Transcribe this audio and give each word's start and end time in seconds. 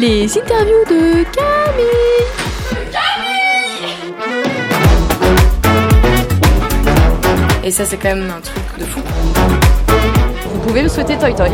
Les 0.00 0.24
interviews 0.38 0.84
de 0.88 1.24
Camille. 1.24 2.24
Et 7.62 7.70
ça, 7.70 7.84
c'est 7.84 7.98
quand 7.98 8.14
même 8.14 8.30
un 8.30 8.40
truc 8.40 8.62
de 8.78 8.84
fou. 8.84 9.00
Vous 10.54 10.60
pouvez 10.60 10.84
me 10.84 10.88
souhaiter 10.88 11.18
Toy 11.18 11.34
Toy. 11.34 11.50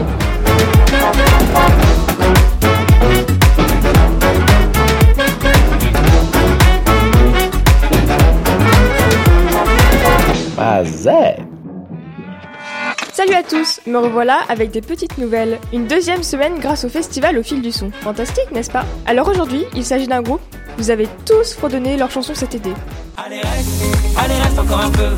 Salut 13.17 13.33
à 13.33 13.43
tous, 13.43 13.80
me 13.87 13.96
revoilà 13.96 14.41
avec 14.51 14.73
des 14.73 14.83
petites 14.83 15.16
nouvelles. 15.16 15.59
Une 15.73 15.87
deuxième 15.87 16.23
semaine 16.23 16.59
grâce 16.59 16.85
au 16.85 16.91
festival 16.91 17.39
au 17.39 17.43
fil 17.43 17.62
du 17.62 17.73
son. 17.73 17.91
Fantastique, 18.03 18.51
n'est-ce 18.52 18.70
pas? 18.70 18.84
Alors 19.07 19.27
aujourd'hui, 19.29 19.65
il 19.74 19.87
s'agit 19.87 20.07
d'un 20.07 20.20
groupe. 20.20 20.43
Vous 20.77 20.91
avez 20.91 21.09
tous 21.24 21.55
fredonné 21.55 21.97
leur 21.97 22.10
chanson 22.10 22.34
cet 22.34 22.55
été. 22.55 22.69
Allez 23.16 23.41
reste, 23.41 23.84
allez 24.19 24.34
reste 24.34 24.59
encore 24.59 24.80
un 24.83 24.91
peu. 24.91 25.09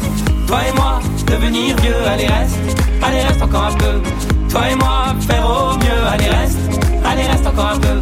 Toi 0.46 0.60
et 0.68 0.76
moi, 0.76 1.00
devenir 1.26 1.76
vieux. 1.78 2.06
Allez 2.06 2.28
reste, 2.28 2.54
allez 3.02 3.20
reste 3.20 3.42
encore 3.42 3.64
un 3.64 3.74
peu. 3.74 4.00
Toi 4.48 4.60
et 4.70 4.74
moi, 4.76 5.06
faire 5.28 5.44
au 5.44 5.76
mieux. 5.78 6.06
Allez 6.08 6.28
reste, 6.28 6.58
allez 7.04 7.26
reste 7.26 7.46
encore 7.48 7.72
un 7.72 7.80
peu. 7.80 8.00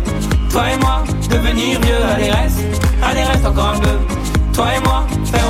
Toi 0.51 0.63
et 0.75 0.77
moi, 0.77 1.05
devenir 1.31 1.81
vieux. 1.81 2.05
Allez 2.15 2.31
reste, 2.31 2.61
allez 3.03 3.23
reste 3.23 3.47
encore 3.47 3.73
un 3.75 3.81
peu. 3.81 3.97
Toi 4.53 4.67
et 4.77 4.81
moi, 4.81 5.07
faire 5.25 5.46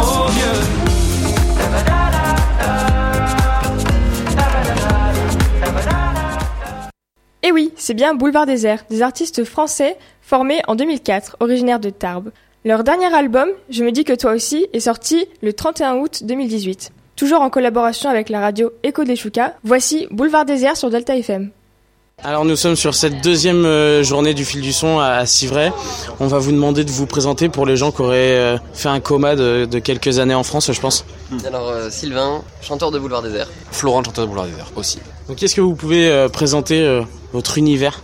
c'est 7.87 7.95
bien 7.95 8.17
Boulevard 8.17 8.47
Désert, 8.47 8.85
des 8.91 9.01
artistes 9.01 9.45
français 9.45 9.97
formés 10.21 10.61
en 10.67 10.75
2004, 10.75 11.37
originaires 11.39 11.79
de 11.79 11.91
Tarbes. 11.91 12.33
Leur 12.65 12.83
dernier 12.83 13.15
album, 13.15 13.49
Je 13.71 13.85
me 13.85 13.93
dis 13.93 14.03
que 14.03 14.13
toi 14.13 14.33
aussi, 14.33 14.67
est 14.73 14.81
sorti 14.81 15.29
le 15.41 15.53
31 15.53 15.99
août 15.99 16.25
2018. 16.25 16.91
Toujours 17.15 17.43
en 17.43 17.49
collaboration 17.49 18.11
avec 18.11 18.29
la 18.29 18.41
radio 18.41 18.73
Echo 18.83 19.05
des 19.05 19.15
Choucas, 19.15 19.55
voici 19.63 20.09
Boulevard 20.11 20.45
Désert 20.45 20.77
sur 20.77 20.91
Delta 20.91 21.17
FM. 21.17 21.53
Alors 22.25 22.45
nous 22.45 22.57
sommes 22.57 22.75
sur 22.75 22.97
cette 22.97 23.23
deuxième 23.23 23.65
euh, 23.65 24.03
journée 24.03 24.35
du 24.35 24.45
fil 24.45 24.63
du 24.63 24.73
son 24.73 24.99
à 24.99 25.25
Civray. 25.25 25.71
On 26.19 26.27
va 26.27 26.39
vous 26.39 26.51
demander 26.51 26.83
de 26.83 26.91
vous 26.91 27.07
présenter 27.07 27.49
pour 27.49 27.67
les 27.67 27.77
gens 27.77 27.93
qui 27.93 28.03
auraient 28.03 28.37
euh, 28.37 28.59
fait 28.73 28.89
un 28.89 28.99
coma 28.99 29.37
de, 29.37 29.65
de 29.65 29.79
quelques 29.79 30.19
années 30.19 30.35
en 30.35 30.43
France, 30.43 30.73
je 30.73 30.81
pense. 30.81 31.05
Alors 31.47 31.69
euh, 31.69 31.89
Sylvain, 31.91 32.43
chanteur 32.63 32.91
de 32.91 32.99
Boulevard 32.99 33.23
Désert. 33.23 33.47
Florent, 33.71 34.03
chanteur 34.03 34.25
de 34.25 34.31
Boulevard 34.31 34.49
Désert 34.49 34.73
aussi. 34.75 34.99
Donc 35.29 35.39
qu'est-ce 35.39 35.55
que 35.55 35.61
vous 35.61 35.75
pouvez 35.75 36.09
euh, 36.09 36.29
présenter 36.29 36.83
euh, 36.83 37.03
univers 37.57 38.03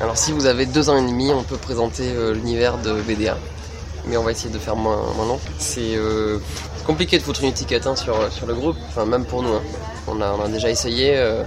Alors 0.00 0.16
si 0.16 0.32
vous 0.32 0.46
avez 0.46 0.66
deux 0.66 0.90
ans 0.90 0.96
et 0.96 1.02
demi, 1.10 1.30
on 1.32 1.42
peut 1.42 1.56
présenter 1.56 2.04
euh, 2.14 2.32
l'univers 2.34 2.78
de 2.78 2.92
BDA. 3.02 3.36
Mais 4.06 4.16
on 4.16 4.24
va 4.24 4.32
essayer 4.32 4.50
de 4.50 4.58
faire 4.58 4.74
moins, 4.76 5.00
moins 5.16 5.26
long. 5.26 5.38
C'est 5.58 5.94
euh, 5.96 6.38
compliqué 6.86 7.18
de 7.18 7.22
foutre 7.22 7.42
une 7.42 7.50
étiquette 7.50 7.86
hein, 7.86 7.94
sur, 7.94 8.16
sur 8.32 8.46
le 8.46 8.54
groupe, 8.54 8.76
enfin 8.88 9.04
même 9.06 9.24
pour 9.24 9.42
nous. 9.42 9.52
hein. 9.54 9.62
On, 10.08 10.20
a, 10.20 10.48
déjà 10.48 10.68
essayé 10.70 11.12
euh, 11.16 11.44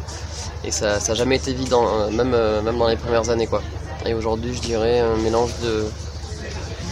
et 0.63 0.71
ça 0.71 0.97
n'a 1.05 1.13
jamais 1.13 1.35
été 1.35 1.51
évident, 1.51 1.85
hein, 1.85 2.09
même, 2.11 2.29
même 2.63 2.77
dans 2.77 2.87
les 2.87 2.95
premières 2.95 3.29
années. 3.29 3.47
quoi. 3.47 3.61
Et 4.05 4.13
aujourd'hui 4.13 4.53
je 4.55 4.61
dirais 4.61 4.99
un 4.99 5.17
mélange 5.17 5.51
de, 5.61 5.85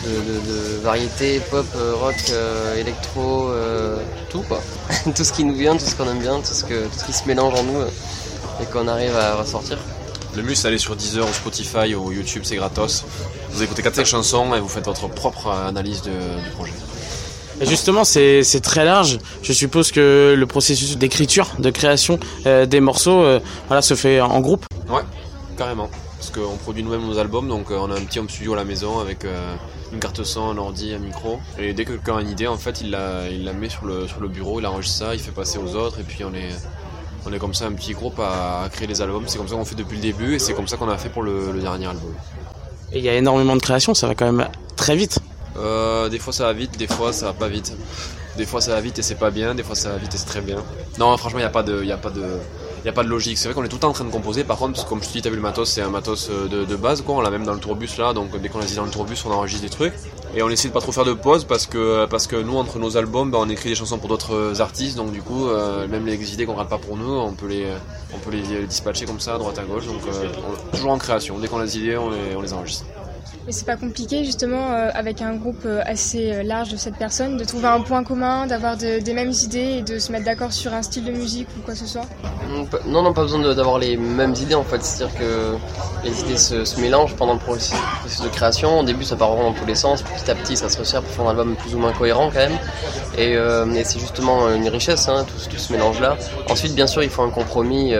de, 0.05 0.09
de- 0.09 0.47
de 0.51 0.81
variété, 0.83 1.39
pop, 1.49 1.65
rock, 2.01 2.15
électro, 2.77 3.49
tout 4.29 4.41
quoi. 4.41 4.59
tout 5.15 5.23
ce 5.23 5.31
qui 5.31 5.45
nous 5.45 5.53
vient, 5.55 5.77
tout 5.77 5.85
ce 5.85 5.95
qu'on 5.95 6.09
aime 6.11 6.19
bien, 6.19 6.39
tout 6.41 6.53
ce, 6.53 6.65
que, 6.65 6.83
tout 6.87 6.99
ce 6.99 7.05
qui 7.05 7.13
se 7.13 7.25
mélange 7.27 7.53
en 7.57 7.63
nous 7.63 7.79
et 8.61 8.65
qu'on 8.65 8.87
arrive 8.89 9.15
à 9.15 9.35
ressortir. 9.35 9.77
Le 10.35 10.55
c'est 10.55 10.63
d'aller 10.63 10.77
sur 10.79 10.95
Deezer 10.95 11.27
ou 11.27 11.33
Spotify 11.33 11.93
ou 11.95 12.11
YouTube, 12.11 12.41
c'est 12.45 12.55
gratos. 12.55 13.03
Vous 13.51 13.61
écoutez 13.61 13.81
4-5 13.83 14.05
chansons 14.05 14.55
et 14.55 14.59
vous 14.59 14.67
faites 14.67 14.85
votre 14.85 15.07
propre 15.07 15.49
analyse 15.51 16.01
de- 16.01 16.09
du 16.43 16.49
projet. 16.55 16.73
Et 17.61 17.65
Justement, 17.67 18.03
c'est 18.03 18.41
très 18.63 18.83
large. 18.83 19.19
Je 19.43 19.53
suppose 19.53 19.91
que 19.91 20.33
le 20.35 20.45
processus 20.47 20.97
d'écriture, 20.97 21.49
de 21.59 21.69
création 21.69 22.19
euh, 22.47 22.65
des 22.65 22.79
morceaux, 22.79 23.21
euh, 23.23 23.39
voilà, 23.67 23.81
se 23.83 23.93
fait 23.93 24.21
en 24.21 24.39
groupe. 24.39 24.65
Ouais, 24.89 25.03
carrément. 25.55 25.89
Parce 26.17 26.31
qu'on 26.31 26.57
produit 26.57 26.83
nous-mêmes 26.83 27.05
nos 27.05 27.19
albums, 27.19 27.47
donc 27.47 27.69
euh, 27.69 27.77
on 27.79 27.91
a 27.91 27.95
un 27.95 28.01
petit 28.03 28.17
home 28.19 28.29
studio 28.29 28.53
à 28.53 28.55
la 28.55 28.65
maison 28.65 28.99
avec 28.99 29.25
une 29.91 29.99
carte 29.99 30.23
son, 30.23 30.49
un 30.49 30.57
ordi, 30.57 30.93
un 30.93 30.97
micro. 30.99 31.39
Et 31.59 31.73
dès 31.73 31.85
que 31.85 31.91
quelqu'un 31.91 32.17
a 32.17 32.21
une 32.21 32.29
idée, 32.29 32.47
en 32.47 32.57
fait, 32.57 32.81
il 32.81 32.89
la, 32.91 33.29
il 33.29 33.43
la 33.43 33.53
met 33.53 33.69
sur 33.69 33.85
le, 33.85 34.07
sur 34.07 34.19
le 34.19 34.29
bureau, 34.29 34.59
il 34.59 34.65
enregistre 34.65 34.97
ça, 35.05 35.13
il 35.13 35.19
fait 35.19 35.31
passer 35.31 35.59
aux 35.59 35.75
autres, 35.75 35.99
et 35.99 36.03
puis 36.03 36.23
on 36.23 36.33
est, 36.33 36.49
on 37.25 37.33
est 37.33 37.39
comme 37.39 37.53
ça 37.53 37.65
un 37.65 37.73
petit 37.73 37.93
groupe 37.93 38.19
à, 38.19 38.63
à 38.63 38.69
créer 38.69 38.87
les 38.87 39.01
albums. 39.01 39.23
C'est 39.27 39.37
comme 39.37 39.47
ça 39.47 39.55
qu'on 39.55 39.65
fait 39.65 39.75
depuis 39.75 39.95
le 39.95 40.01
début, 40.01 40.35
et 40.35 40.39
c'est 40.39 40.53
comme 40.53 40.67
ça 40.67 40.77
qu'on 40.77 40.89
a 40.89 40.97
fait 40.97 41.09
pour 41.09 41.23
le, 41.23 41.51
le 41.51 41.61
dernier 41.61 41.87
album. 41.87 42.13
Et 42.91 42.99
il 42.99 43.03
y 43.03 43.09
a 43.09 43.15
énormément 43.15 43.55
de 43.55 43.61
création, 43.61 43.93
ça 43.93 44.07
va 44.07 44.15
quand 44.15 44.31
même 44.31 44.47
très 44.75 44.95
vite. 44.95 45.19
Euh, 45.57 46.09
des 46.09 46.19
fois 46.19 46.33
ça 46.33 46.45
va 46.45 46.53
vite, 46.53 46.77
des 46.77 46.87
fois 46.87 47.13
ça 47.13 47.27
va 47.27 47.33
pas 47.33 47.47
vite. 47.47 47.73
Des 48.37 48.45
fois 48.45 48.61
ça 48.61 48.71
va 48.71 48.81
vite 48.81 48.97
et 48.97 49.03
c'est 49.03 49.15
pas 49.15 49.29
bien, 49.29 49.53
des 49.53 49.63
fois 49.63 49.75
ça 49.75 49.89
va 49.89 49.97
vite 49.97 50.13
et 50.15 50.17
c'est 50.17 50.25
très 50.25 50.41
bien. 50.41 50.57
Non, 50.97 51.15
franchement, 51.17 51.39
il 51.39 51.43
n'y 51.43 51.47
a 51.47 51.51
pas 51.51 51.63
de, 51.63 51.83
y 51.83 51.91
a 51.91 51.97
pas 51.97 52.09
de, 52.09 52.23
y 52.83 52.89
a 52.89 52.91
pas 52.91 53.03
de 53.03 53.09
logique. 53.09 53.37
C'est 53.37 53.47
vrai 53.47 53.53
qu'on 53.53 53.63
est 53.63 53.67
tout 53.67 53.75
le 53.75 53.81
temps 53.81 53.89
en 53.89 53.93
train 53.93 54.05
de 54.05 54.11
composer. 54.11 54.43
Par 54.43 54.57
contre, 54.57 54.73
parce 54.73 54.85
que 54.85 54.89
comme 54.89 55.03
je 55.03 55.07
te 55.07 55.13
dis, 55.13 55.21
t'as 55.21 55.29
vu 55.29 55.35
le 55.35 55.41
matos, 55.43 55.69
c'est 55.69 55.81
un 55.81 55.89
matos 55.89 56.29
euh, 56.31 56.47
de, 56.47 56.65
de 56.65 56.75
base, 56.75 57.03
quoi. 57.03 57.15
On 57.15 57.21
l'a 57.21 57.29
même 57.29 57.45
dans 57.45 57.53
le 57.53 57.59
tourbus 57.59 57.89
là, 57.99 58.13
donc 58.13 58.39
dès 58.41 58.49
qu'on 58.49 58.57
l'a 58.59 58.65
dit 58.65 58.75
dans 58.75 58.85
le 58.85 58.91
tourbus, 58.91 59.17
on 59.25 59.31
enregistre 59.31 59.63
des 59.63 59.69
trucs. 59.69 59.93
Et 60.35 60.41
on 60.41 60.49
essaie 60.49 60.67
de 60.67 60.73
pas 60.73 60.81
trop 60.81 60.91
faire 60.91 61.05
de 61.05 61.13
pause 61.13 61.45
parce 61.45 61.67
que, 61.67 62.41
nous, 62.41 62.57
entre 62.57 62.79
nos 62.79 62.97
albums, 62.97 63.29
bah, 63.29 63.37
on 63.39 63.49
écrit 63.49 63.69
des 63.69 63.75
chansons 63.75 63.99
pour 63.99 64.09
d'autres 64.09 64.61
artistes, 64.61 64.97
donc 64.97 65.11
du 65.11 65.21
coup, 65.21 65.47
euh, 65.47 65.87
même 65.87 66.05
les 66.05 66.33
idées 66.33 66.45
qu'on 66.45 66.55
garde 66.55 66.69
pas 66.69 66.79
pour 66.79 66.97
nous, 66.97 67.11
on 67.11 67.33
peut 67.33 67.47
les, 67.47 67.67
on 68.13 68.17
peut 68.17 68.31
les 68.31 68.65
dispatcher 68.65 69.05
comme 69.05 69.19
ça, 69.19 69.35
à 69.35 69.37
droite 69.37 69.59
à 69.59 69.63
gauche. 69.63 69.85
Donc, 69.85 70.01
euh, 70.07 70.27
toujours 70.71 70.91
en 70.91 70.97
création. 70.97 71.37
Dès 71.37 71.47
qu'on 71.47 71.59
a 71.59 71.65
des 71.65 71.77
idées, 71.77 71.97
on 71.97 72.41
les 72.41 72.53
enregistre. 72.53 72.85
Mais 73.45 73.51
c'est 73.51 73.65
pas 73.65 73.75
compliqué 73.75 74.23
justement 74.23 74.71
euh, 74.71 74.89
avec 74.93 75.21
un 75.21 75.35
groupe 75.35 75.63
euh, 75.65 75.81
assez 75.85 76.31
euh, 76.31 76.43
large 76.43 76.69
de 76.71 76.77
cette 76.77 76.95
personne 76.95 77.35
de 77.35 77.43
trouver 77.43 77.67
un 77.67 77.81
point 77.81 78.05
commun, 78.05 78.47
d'avoir 78.47 78.77
de- 78.77 78.99
des 78.99 79.13
mêmes 79.13 79.33
idées 79.43 79.79
et 79.79 79.81
de 79.81 79.99
se 79.99 80.13
mettre 80.13 80.23
d'accord 80.23 80.53
sur 80.53 80.73
un 80.73 80.81
style 80.81 81.03
de 81.03 81.11
musique 81.11 81.49
ou 81.57 81.61
quoi 81.61 81.73
que 81.73 81.79
ce 81.81 81.85
soit. 81.85 82.05
Mm, 82.47 82.89
Non, 82.89 83.01
non, 83.03 83.11
pas 83.11 83.23
besoin 83.23 83.53
d'avoir 83.53 83.79
les 83.79 83.97
mêmes 83.97 84.33
idées 84.35 84.55
en 84.55 84.63
fait. 84.63 84.81
C'est-à-dire 84.81 85.19
que 85.19 85.55
les 86.05 86.21
idées 86.21 86.37
se, 86.37 86.79
mélangent 86.79 87.15
pendant 87.17 87.33
le 87.33 87.39
processus, 87.39 87.75
de 88.23 88.29
création. 88.29 88.79
Au 88.79 88.83
début, 88.83 89.03
ça 89.03 89.17
part 89.17 89.33
vraiment 89.33 89.49
dans 89.51 89.59
tous 89.59 89.65
les 89.65 89.75
sens. 89.75 90.03
Petit 90.03 90.31
à 90.31 90.35
petit, 90.35 90.55
ça 90.55 90.69
se 90.69 90.77
resserre 90.79 91.01
pour 91.01 91.11
faire 91.11 91.25
un 91.25 91.31
album 91.31 91.55
plus 91.57 91.75
ou 91.75 91.79
moins 91.79 91.91
cohérent 91.91 92.29
quand 92.29 92.39
même. 92.39 92.57
Et, 93.17 93.33
et 93.33 93.83
c'est 93.83 93.99
justement 93.99 94.49
une 94.53 94.67
richesse, 94.69 95.07
hein, 95.07 95.25
tout, 95.27 95.49
tout 95.49 95.57
ce 95.57 95.71
mélange-là. 95.71 96.17
Ensuite, 96.49 96.73
bien 96.75 96.87
sûr, 96.87 97.03
il 97.03 97.09
faut 97.09 97.21
un 97.23 97.29
compromis. 97.29 97.93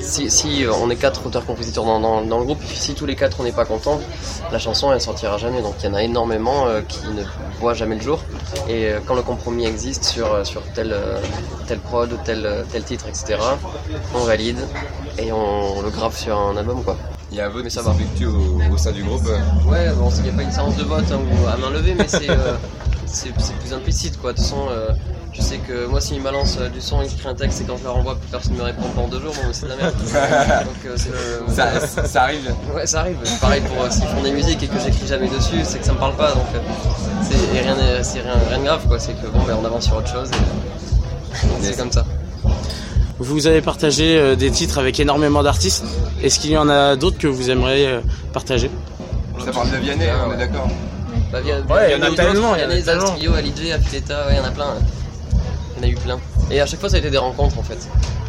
si, 0.00 0.64
on 0.82 0.90
est 0.90 0.96
quatre 0.96 1.26
auteurs-compositeurs 1.26 1.84
dans, 1.84 2.20
le 2.20 2.44
groupe, 2.44 2.62
si 2.64 2.94
tous 2.94 3.06
les 3.06 3.16
quatre 3.16 3.38
on 3.40 3.44
n'est 3.44 3.52
pas 3.52 3.64
contents, 3.64 4.00
la 4.50 4.58
chanson 4.60 4.92
elle 4.92 5.00
sortira 5.00 5.38
jamais. 5.38 5.62
Donc 5.62 5.74
il 5.80 5.86
y 5.86 5.88
en 5.88 5.94
a 5.94 6.02
énormément 6.02 6.66
euh, 6.66 6.82
qui 6.82 7.00
ne 7.08 7.22
voient 7.58 7.74
jamais 7.74 7.96
le 7.96 8.02
jour. 8.02 8.20
Et 8.68 8.86
euh, 8.86 9.00
quand 9.04 9.14
le 9.14 9.22
compromis 9.22 9.66
existe 9.66 10.04
sur, 10.04 10.32
euh, 10.32 10.44
sur 10.44 10.62
tel, 10.74 10.94
tel 11.66 11.78
prod, 11.80 12.16
tel, 12.24 12.64
tel 12.70 12.84
titre, 12.84 13.06
etc., 13.08 13.38
on 14.14 14.20
valide 14.24 14.58
et 15.18 15.32
on, 15.32 15.82
le 15.82 15.90
grave 15.90 16.16
sur 16.16 16.38
un 16.38 16.56
album 16.56 16.82
quoi. 16.84 16.96
Il 17.32 17.38
y 17.38 17.40
a 17.40 17.46
un 17.46 17.48
vote 17.48 17.62
Mais 17.64 17.70
ça 17.70 17.82
va. 17.82 17.92
au, 17.92 18.72
au 18.74 18.76
sein 18.76 18.90
du 18.90 19.04
groupe. 19.04 19.22
Ouais, 19.66 19.88
bon, 19.96 20.10
il 20.16 20.22
n'y 20.22 20.28
a 20.30 20.32
pas 20.32 20.42
une 20.42 20.50
séance 20.50 20.76
de 20.76 20.82
vote 20.82 21.04
hein, 21.12 21.20
ou 21.20 21.46
à 21.46 21.56
main 21.56 21.70
levée, 21.70 21.94
mais 21.96 22.08
c'est 22.08 22.28
euh, 22.28 22.54
c'est 23.12 23.30
c'est 23.38 23.54
plus 23.56 23.72
implicite 23.72 24.20
quoi. 24.20 24.32
De 24.32 24.36
toute 24.36 24.46
façon, 24.46 24.66
euh, 24.70 24.88
je 25.32 25.40
sais 25.42 25.58
que 25.58 25.86
moi, 25.86 26.00
s'ils 26.00 26.18
me 26.18 26.24
balancent 26.24 26.58
euh, 26.60 26.68
du 26.68 26.80
son, 26.80 27.00
ils 27.02 27.06
écrivent 27.06 27.28
un 27.28 27.34
texte 27.34 27.60
et 27.60 27.64
quand 27.64 27.76
je 27.76 27.84
leur 27.84 27.96
envoie, 27.96 28.16
plus 28.16 28.28
personne 28.30 28.54
ne 28.54 28.58
me 28.58 28.64
répond 28.64 28.82
pendant 28.94 29.08
deux 29.08 29.20
jours, 29.20 29.32
bon, 29.34 29.48
c'est 29.52 29.64
de 29.66 29.70
la 29.70 29.76
merde. 29.76 29.94
Donc, 30.02 30.84
euh, 30.86 30.96
le- 31.46 31.52
Ça, 32.06 32.22
arrive. 32.22 32.52
Ouais, 32.74 32.86
ça 32.86 33.00
arrive. 33.00 33.16
Pareil 33.40 33.62
pour 33.62 33.84
euh, 33.84 33.90
s'ils 33.90 34.06
font 34.08 34.22
des 34.22 34.32
musiques 34.32 34.62
et 34.62 34.66
que 34.66 34.78
j'écris 34.84 35.06
jamais 35.06 35.28
dessus, 35.28 35.56
c'est 35.64 35.78
que 35.78 35.84
ça 35.86 35.92
me 35.92 35.98
parle 35.98 36.16
pas. 36.16 36.32
Donc, 36.32 36.46
euh, 36.54 36.58
c'est 37.22 37.56
et 37.56 37.60
rien, 37.60 37.74
rien, 37.74 38.32
rien 38.48 38.58
de 38.58 38.64
grave 38.64 38.86
quoi. 38.88 38.98
C'est 38.98 39.12
que 39.12 39.26
bon, 39.28 39.40
ben, 39.46 39.56
on 39.60 39.64
avance 39.64 39.84
sur 39.86 39.96
autre 39.96 40.12
chose. 40.12 40.28
et- 40.32 41.46
donc, 41.46 41.58
C'est 41.62 41.76
comme 41.76 41.92
ça. 41.92 42.04
Vous 43.22 43.46
avez 43.46 43.60
partagé 43.60 44.16
euh, 44.18 44.34
des 44.34 44.50
titres 44.50 44.78
avec 44.78 44.98
énormément 44.98 45.42
d'artistes. 45.42 45.84
Est-ce 46.22 46.40
qu'il 46.40 46.50
y 46.52 46.56
en 46.56 46.68
a 46.70 46.96
d'autres 46.96 47.18
que 47.18 47.26
vous 47.26 47.50
aimeriez 47.50 47.86
euh, 47.86 48.00
partager? 48.32 48.70
Ça 49.44 49.52
parle 49.52 49.70
de 49.70 49.76
Vianney, 49.76 50.06
on 50.26 50.32
est 50.34 50.38
d'accord. 50.38 50.68
Bah, 51.32 51.40
via, 51.40 51.60
Ouais, 51.60 51.92
il 51.92 51.98
y 51.98 52.02
en 52.02 52.12
a 52.12 52.14
tellement, 52.14 52.56
il 52.56 52.62
y 52.62 52.64
en 52.64 52.70
a 52.70 52.74
les 52.74 52.82
tellement. 52.82 53.14
Trio, 53.14 53.34
Alidje, 53.34 53.70
Affiletta, 53.72 54.26
ouais, 54.26 54.32
il 54.34 54.36
y 54.36 54.40
en 54.40 54.44
a 54.44 54.50
plein. 54.50 54.74
Il 55.76 55.82
y 55.82 55.86
en 55.86 55.88
a 55.88 55.90
eu 55.92 55.94
plein. 55.96 56.18
Et 56.50 56.60
à 56.60 56.66
chaque 56.66 56.80
fois, 56.80 56.88
ça 56.88 56.96
a 56.96 56.98
été 56.98 57.10
des 57.10 57.18
rencontres 57.18 57.58
en 57.58 57.62
fait. 57.62 57.78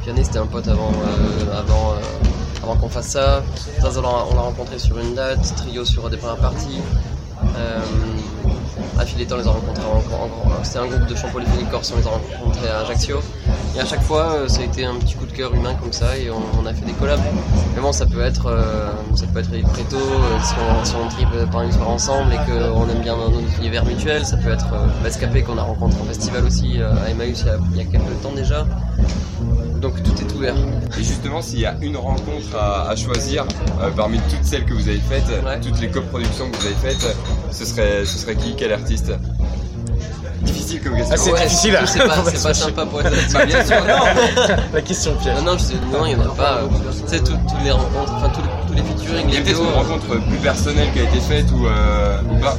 Vianney, 0.03 0.23
c'était 0.23 0.37
un 0.39 0.45
pote 0.45 0.67
avant, 0.67 0.91
euh, 0.91 1.59
avant, 1.59 1.93
euh, 1.93 2.63
avant 2.63 2.75
qu'on 2.75 2.89
fasse 2.89 3.07
ça. 3.07 3.43
Taz, 3.81 3.97
on 3.97 4.01
l'a 4.01 4.09
on 4.31 4.35
l'a 4.35 4.41
rencontré 4.41 4.77
sur 4.77 4.97
une 4.99 5.15
date. 5.15 5.53
Trio 5.57 5.83
sur 5.85 6.09
des 6.09 6.17
premières 6.17 6.37
parties. 6.37 6.79
Euh, 7.57 7.79
Affiletta, 9.01 9.35
on 9.35 9.37
les 9.39 9.47
a 9.47 9.51
rencontrés 9.51 9.83
en, 9.85 9.97
en- 9.97 10.59
en- 10.59 10.63
C'était 10.63 10.79
un 10.79 10.87
groupe 10.87 11.05
de 11.07 11.15
chants 11.15 11.29
polyphoniques 11.29 11.69
corse, 11.71 11.91
on 11.95 11.99
les 11.99 12.07
a 12.07 12.09
rencontrés 12.09 12.69
à 12.69 12.79
Ajaccio. 12.81 13.19
Et 13.75 13.79
à 13.79 13.85
chaque 13.85 14.01
fois, 14.03 14.33
euh, 14.33 14.47
ça 14.47 14.61
a 14.61 14.63
été 14.65 14.83
un 14.85 14.95
petit 14.95 15.15
coup 15.15 15.25
de 15.25 15.31
cœur 15.31 15.53
humain 15.53 15.73
comme 15.81 15.93
ça 15.93 16.17
et 16.17 16.29
on, 16.29 16.65
a 16.65 16.73
fait 16.73 16.85
des 16.85 16.91
collabs. 16.93 17.19
Mais 17.75 17.81
bon, 17.81 17.91
ça 17.93 18.05
peut 18.05 18.21
être, 18.21 18.47
euh, 18.47 18.89
ça 19.15 19.25
peut 19.33 19.39
être 19.39 19.49
euh, 19.53 20.39
si 20.83 20.93
on, 20.95 21.07
tripe 21.07 21.27
euh, 21.33 21.45
par 21.45 21.61
une 21.61 21.71
soirée 21.71 21.89
ensemble 21.91 22.33
et 22.33 22.37
qu'on 22.51 22.89
aime 22.89 23.01
bien 23.01 23.15
notre 23.15 23.57
univers 23.59 23.85
mutuel. 23.85 24.25
Ça 24.25 24.35
peut 24.37 24.51
être 24.51 24.73
euh, 24.73 24.87
L'escapé 25.03 25.41
qu'on 25.43 25.57
a 25.57 25.61
rencontré 25.63 25.99
en 26.01 26.05
festival 26.05 26.43
aussi 26.45 26.81
euh, 26.81 26.91
à 27.05 27.09
Emmaüs 27.09 27.45
il 27.71 27.77
y 27.77 27.81
a 27.81 27.85
quelques 27.85 28.21
temps 28.21 28.33
déjà. 28.35 28.65
Donc 29.81 30.01
tout 30.03 30.13
est 30.21 30.31
ouvert. 30.35 30.55
Et 30.99 31.03
justement, 31.03 31.41
s'il 31.41 31.59
y 31.59 31.65
a 31.65 31.75
une 31.81 31.97
rencontre 31.97 32.55
à, 32.55 32.89
à 32.89 32.95
choisir 32.95 33.45
euh, 33.81 33.89
parmi 33.95 34.19
toutes 34.29 34.43
celles 34.43 34.65
que 34.65 34.73
vous 34.73 34.87
avez 34.87 34.99
faites, 35.09 35.23
Ouais. 35.43 35.59
toutes 35.59 35.79
les 35.81 35.87
coproductions 35.89 36.49
que 36.51 36.57
vous 36.57 36.65
avez 36.67 36.75
faites, 36.75 37.15
ce 37.51 37.65
serait, 37.65 38.05
ce 38.05 38.17
serait 38.19 38.35
qui? 38.35 38.55
Quel 38.55 38.73
artiste? 38.73 39.11
Difficile 40.43 40.81
comme 40.81 40.95
question. 40.95 41.13
Ah, 41.15 41.17
c'est 41.17 41.31
Ouais, 41.33 41.43
difficile, 41.43 41.71
surtout, 41.71 42.01
hein. 42.11 42.23
C'est 42.25 42.43
pas, 42.43 42.53
c'est 42.53 42.53
sympa 42.53 42.85
pour 42.85 43.01
être 43.01 43.33
Bah, 43.33 43.45
bien 43.45 43.65
sûr, 43.65 43.75
non 43.87 44.55
La 44.73 44.81
question 44.81 45.15
piège. 45.15 45.35
Non, 45.37 45.43
non, 45.51 45.57
je 45.57 45.63
sais, 45.63 45.73
non, 45.91 46.05
il 46.05 46.11
y 46.11 46.15
en 46.15 46.21
a 46.21 46.29
pas. 46.35 46.57
euh, 46.57 46.67
Tu 47.03 47.07
sais, 47.17 47.19
tout- 47.23 47.33
toutes 47.47 47.63
les 47.63 47.71
rencontres, 47.71 48.13
enfin 48.13 48.29
tous 48.29 48.41
les, 48.41 48.67
tous 48.67 48.73
les 48.73 48.81
featuring, 48.83 49.25
Il 49.29 49.33
y 49.35 49.37
a 49.37 49.41
peut-être 49.41 49.61
une 49.61 49.73
rencontre 49.73 50.07
plus 50.27 50.37
personnelle 50.37 50.87
qui 50.93 50.99
a 50.99 51.03
été 51.03 51.19
faite 51.19 51.45
ou, 51.51 51.67
euh, 51.67 52.17
ou 52.31 52.39
pas? 52.39 52.57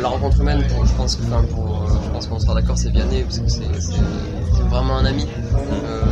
La 0.00 0.08
rencontre 0.08 0.40
humaine, 0.40 0.64
pour- 0.68 0.86
je 0.86 0.92
pense 0.94 1.16
que, 1.16 1.22
enfin, 1.24 1.44
pour, 1.52 1.82
euh, 1.88 1.94
je 2.04 2.10
pense 2.10 2.26
qu'on 2.26 2.38
sera 2.38 2.54
d'accord, 2.54 2.76
c'est 2.78 2.90
Vianney 2.90 3.22
parce 3.22 3.38
que 3.38 3.48
c'est 3.48 3.58
c'est- 3.80 3.92
c'est 4.56 4.68
vraiment 4.68 4.96
un 4.98 5.04
ami. 5.04 5.26
Euh, 5.54 6.02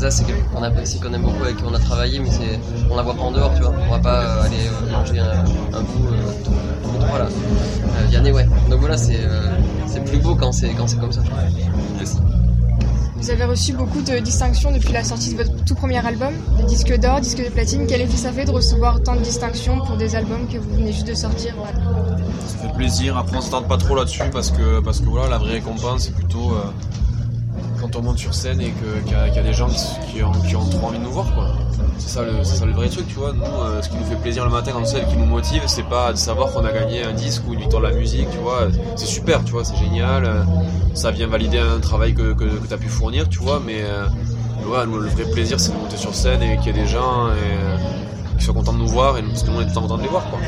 Zaz, 0.00 0.16
c'est 0.16 0.24
quelqu'un 0.24 0.42
qu'on 0.54 0.62
apprécie, 0.62 0.98
qu'on 0.98 1.12
aime 1.12 1.22
beaucoup, 1.22 1.42
avec 1.44 1.56
qui 1.58 1.64
on 1.66 1.74
a 1.74 1.78
travaillé, 1.78 2.18
mais 2.20 2.30
c'est, 2.30 2.58
on 2.90 2.96
la 2.96 3.02
voit 3.02 3.14
pas 3.14 3.22
en 3.22 3.32
dehors, 3.32 3.52
tu 3.54 3.60
vois. 3.62 3.74
On 3.86 3.90
va 3.90 3.98
pas 3.98 4.22
euh, 4.22 4.42
aller 4.44 4.66
euh, 4.66 4.90
manger 4.90 5.18
un, 5.18 5.44
un 5.76 5.82
bout 5.82 6.08
euh, 6.08 6.32
tous 6.44 6.50
tous 6.82 6.92
les 6.94 7.06
trois 7.06 7.18
là. 7.18 7.26
Euh, 7.26 8.06
Vianney, 8.08 8.32
ouais. 8.32 8.46
Donc 8.70 8.80
voilà, 8.80 8.96
c'est 8.96 9.20
euh, 9.20 9.50
c'est 9.86 10.02
plus 10.04 10.18
beau 10.18 10.34
quand 10.34 10.52
c'est 10.52 10.70
quand 10.70 10.86
c'est 10.86 10.98
comme 10.98 11.12
ça. 11.12 11.20
je. 11.24 12.04
Vous 13.16 13.30
avez 13.30 13.44
reçu 13.44 13.74
beaucoup 13.74 14.00
de 14.00 14.18
distinctions 14.20 14.72
depuis 14.72 14.94
la 14.94 15.04
sortie 15.04 15.34
de 15.34 15.42
votre 15.42 15.64
tout 15.66 15.74
premier 15.74 15.98
album, 16.06 16.32
des 16.56 16.62
disques 16.64 16.98
d'or, 16.98 17.20
disques 17.20 17.44
de 17.44 17.50
platine. 17.50 17.86
Quel 17.86 18.00
effet 18.00 18.16
ça 18.16 18.32
fait 18.32 18.46
de 18.46 18.50
recevoir 18.50 19.02
tant 19.02 19.14
de 19.14 19.20
distinctions 19.20 19.78
pour 19.84 19.98
des 19.98 20.16
albums 20.16 20.48
que 20.50 20.56
vous 20.56 20.70
venez 20.76 20.90
juste 20.92 21.06
de 21.06 21.12
sortir 21.12 21.54
Ça 22.46 22.56
fait 22.66 22.72
plaisir. 22.74 23.18
Après, 23.18 23.36
on 23.36 23.42
s'attarde 23.42 23.68
pas 23.68 23.76
trop 23.76 23.94
là-dessus 23.94 24.22
parce 24.32 24.50
que, 24.50 24.80
parce 24.80 25.00
que 25.00 25.04
voilà, 25.04 25.28
la 25.28 25.36
vraie 25.36 25.52
récompense, 25.52 26.04
c'est 26.04 26.14
plutôt 26.14 26.52
euh, 26.52 26.64
quand 27.80 27.96
on 27.96 28.02
monte 28.02 28.18
sur 28.18 28.34
scène 28.34 28.60
et 28.60 28.72
qu'il 29.04 29.12
y, 29.12 29.14
a- 29.38 29.42
des 29.42 29.52
gens 29.52 29.68
qui, 30.12 30.22
ont, 30.22 30.30
trop 30.70 30.86
envie 30.88 30.98
de 30.98 31.04
nous 31.04 31.10
voir. 31.12 31.34
quoi. 31.34 31.48
C'est 31.98 32.08
ça, 32.08 32.22
le- 32.22 32.66
le 32.66 32.72
vrai 32.72 32.88
truc, 32.88 33.08
tu 33.08 33.14
vois. 33.14 33.32
Nous, 33.32 33.42
euh, 33.44 33.80
ce 33.82 33.88
qui 33.88 33.96
nous 33.96 34.04
fait 34.04 34.16
plaisir 34.16 34.44
le 34.44 34.50
matin, 34.50 34.72
quand 34.72 34.84
celle 34.86 35.06
qui 35.06 35.16
nous 35.16 35.26
motive, 35.26 35.62
c'est 35.66 35.82
pas 35.88 36.12
de 36.12 36.18
savoir 36.18 36.52
qu'on 36.52 36.64
a 36.64 36.72
gagné 36.72 37.02
un 37.04 37.12
disque 37.12 37.42
ou 37.48 37.54
une 37.54 37.60
victoire 37.60 37.82
de 37.82 37.88
la 37.88 37.94
musique, 37.94 38.30
tu 38.30 38.38
vois. 38.38 38.68
C'est 38.96 39.06
super, 39.06 39.42
tu 39.44 39.52
vois, 39.52 39.64
c'est 39.64 39.76
génial. 39.76 40.24
euh, 40.24 40.42
Ça 40.94 41.10
vient 41.10 41.26
valider 41.28 41.58
un 41.58 41.78
travail 41.80 42.14
que, 42.14 42.34
tu 42.34 42.74
as 42.74 42.78
pu 42.78 42.88
fournir, 42.88 43.28
tu 43.28 43.38
vois. 43.38 43.60
Mais 43.64 43.82
euh, 43.82 44.06
voilà, 44.64 44.86
nous, 44.86 44.98
le 44.98 45.08
vrai 45.08 45.24
plaisir, 45.24 45.58
c'est 45.60 45.72
de 45.72 45.78
monter 45.78 45.96
sur 45.96 46.14
scène 46.14 46.42
et 46.42 46.56
qu'il 46.58 46.66
y 46.74 46.78
ait 46.78 46.82
des 46.82 46.86
gens 46.88 47.28
et, 47.28 48.38
qui 48.38 48.44
soient 48.44 48.54
contents 48.54 48.72
de 48.72 48.78
nous 48.78 48.88
voir 48.88 49.16
et 49.18 49.22
parce 49.22 49.42
que 49.42 49.50
nous, 49.50 49.58
on 49.58 49.60
est 49.60 49.64
le 49.66 49.72
contents 49.74 49.96
de 49.98 50.02
les 50.02 50.08
voir, 50.08 50.24
quoi. 50.30 50.38